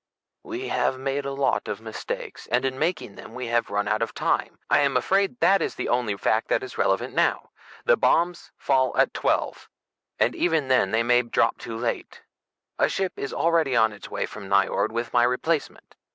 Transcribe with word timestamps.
We 0.41 0.69
have 0.69 0.97
made 0.97 1.25
a 1.25 1.31
lot 1.31 1.67
of 1.67 1.79
mistakes, 1.79 2.47
and 2.47 2.65
in 2.65 2.79
making 2.79 3.17
them 3.17 3.35
we 3.35 3.45
have 3.49 3.69
run 3.69 3.87
out 3.87 4.01
of 4.01 4.15
time. 4.15 4.57
I'm 4.67 4.97
afraid 4.97 5.39
that 5.41 5.61
is 5.61 5.75
the 5.75 5.89
only 5.89 6.17
fact 6.17 6.47
that 6.47 6.63
is 6.63 6.75
relevant 6.75 7.13
now. 7.13 7.51
The 7.85 7.97
bombs 7.97 8.51
fall 8.57 8.97
at 8.97 9.13
twelve, 9.13 9.69
and 10.17 10.33
even 10.33 10.69
then 10.69 10.89
they 10.89 11.03
may 11.03 11.21
drop 11.21 11.59
too 11.59 11.77
late. 11.77 12.23
A 12.79 12.89
ship 12.89 13.13
is 13.15 13.31
already 13.31 13.75
on 13.75 13.93
its 13.93 14.09
way 14.09 14.25
from 14.25 14.49
Nyjord 14.49 14.91
with 14.91 15.13
my 15.13 15.21
replacement. 15.21 15.93